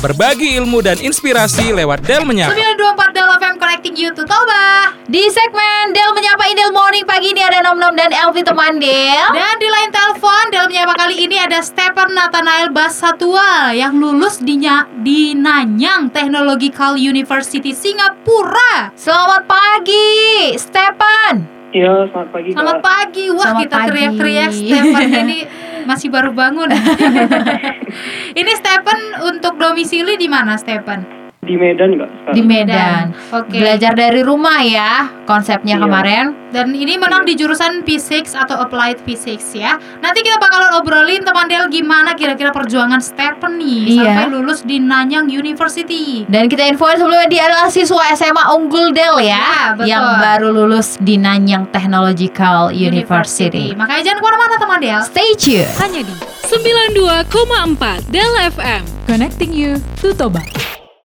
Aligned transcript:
Berbagi 0.00 0.56
ilmu 0.56 0.80
dan 0.80 0.96
inspirasi 0.96 1.76
lewat 1.76 2.00
Del 2.08 2.24
Menyapa. 2.24 2.56
924 2.56 3.12
Del 3.12 3.28
FM 3.36 3.54
Connecting 3.60 3.94
You 4.00 4.08
to 4.16 4.24
Toba. 4.24 4.96
Di 5.04 5.28
segmen 5.28 5.92
Del 5.92 6.16
Menyapa 6.16 6.48
Indel 6.48 6.72
Morning 6.72 7.04
pagi 7.04 7.36
ini 7.36 7.44
ada 7.44 7.60
Nom 7.60 7.76
Nom 7.76 7.92
dan 7.92 8.08
Elvi 8.08 8.40
teman 8.40 8.80
Del. 8.80 9.28
Dan 9.36 9.60
di 9.60 9.68
lain 9.68 9.92
telepon 9.92 10.44
dalam 10.56 10.72
menyapa 10.72 10.96
kali 10.96 11.28
ini 11.28 11.36
ada 11.36 11.60
Stephen 11.60 12.16
Nathanael 12.16 12.72
Basatua 12.72 13.76
yang 13.76 14.00
lulus 14.00 14.40
di, 14.40 14.64
di 15.04 15.36
Nanyang 15.36 16.08
Technological 16.08 16.96
University 16.96 17.76
Singapura. 17.76 18.96
Selamat 18.96 19.44
pagi, 19.44 20.56
Stephen. 20.56 21.60
Iya, 21.76 22.08
selamat 22.08 22.28
pagi. 22.32 22.48
Selamat 22.56 22.80
pagi. 22.80 23.24
Wah, 23.36 23.44
Selamat 23.52 23.62
kita 23.68 23.76
teriak-teriak 23.84 24.50
Stephen 24.56 25.08
ini 25.12 25.38
masih 25.90 26.06
baru 26.06 26.30
bangun. 26.30 26.70
ini 28.40 28.52
Stephen 28.54 29.00
untuk 29.26 29.58
domisili 29.58 30.14
di 30.14 30.30
mana, 30.30 30.54
Stephen? 30.54 31.19
Di 31.40 31.56
Medan 31.56 31.96
nggak 31.96 32.10
sekarang? 32.12 32.34
Di 32.36 32.42
Medan. 32.44 33.04
Oke. 33.32 33.56
Belajar 33.58 33.96
dari 33.96 34.20
rumah 34.20 34.60
ya 34.60 35.08
konsepnya 35.24 35.80
Iya. 35.80 35.82
kemarin. 35.82 36.24
Dan 36.52 36.76
ini 36.76 37.00
menang 37.00 37.24
di 37.24 37.32
jurusan 37.32 37.80
Physics 37.80 38.36
atau 38.36 38.60
Applied 38.60 39.00
Physics 39.00 39.56
ya. 39.56 39.80
Nanti 39.98 40.20
kita 40.20 40.36
bakalan 40.36 40.76
obrolin 40.76 41.24
teman 41.24 41.48
Del 41.48 41.64
gimana 41.66 42.12
kira-kira 42.12 42.52
perjuangan 42.52 43.00
Stephen 43.00 43.56
nih 43.56 43.88
Iya. 43.88 44.04
sampai 44.04 44.26
lulus 44.28 44.60
di 44.62 44.76
Nanyang 44.78 45.26
University. 45.26 46.28
Dan 46.28 46.44
kita 46.46 46.60
infoin 46.68 47.00
sebelumnya 47.00 47.24
dia 47.26 47.48
adalah 47.48 47.72
siswa 47.72 48.04
SMA 48.10 48.44
Unggul 48.52 48.92
Del 48.92 49.16
ya, 49.18 49.40
Ya, 49.40 49.72
betul. 49.72 49.88
yang 49.88 50.04
baru 50.20 50.48
lulus 50.52 51.00
di 51.00 51.16
Nanyang 51.16 51.72
Technological 51.72 52.68
University. 52.68 53.72
Makanya 53.72 54.02
jangan 54.04 54.18
ke 54.18 54.26
mana-mana 54.28 54.54
teman 54.54 54.78
Del. 54.78 55.00
Stay 55.02 55.32
tune. 55.34 55.64
Hanya 55.80 56.04
di 56.04 56.14
92,4 56.44 58.04
Del 58.06 58.28
FM. 58.44 58.84
Connecting 59.08 59.56
you 59.56 59.80
to 59.98 60.12
Toba. 60.12 60.44